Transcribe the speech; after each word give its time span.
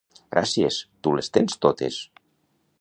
—Gràcies! 0.35 0.79
—Tu 1.01 1.13
les 1.19 1.31
tens 1.37 1.61
totes! 1.67 2.03